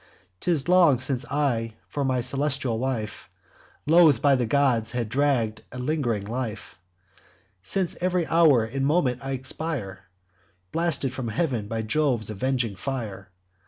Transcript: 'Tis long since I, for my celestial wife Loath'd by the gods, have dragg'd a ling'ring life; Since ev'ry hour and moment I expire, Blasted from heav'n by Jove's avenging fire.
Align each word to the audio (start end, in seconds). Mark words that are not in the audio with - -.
'Tis 0.39 0.67
long 0.67 0.97
since 0.97 1.25
I, 1.29 1.75
for 1.87 2.03
my 2.03 2.21
celestial 2.21 2.79
wife 2.79 3.29
Loath'd 3.85 4.19
by 4.19 4.35
the 4.35 4.47
gods, 4.47 4.93
have 4.93 5.09
dragg'd 5.09 5.61
a 5.71 5.77
ling'ring 5.77 6.25
life; 6.25 6.79
Since 7.61 7.95
ev'ry 8.01 8.25
hour 8.25 8.63
and 8.65 8.83
moment 8.83 9.23
I 9.23 9.33
expire, 9.33 10.05
Blasted 10.71 11.13
from 11.13 11.27
heav'n 11.27 11.67
by 11.67 11.83
Jove's 11.83 12.31
avenging 12.31 12.75
fire. 12.77 13.29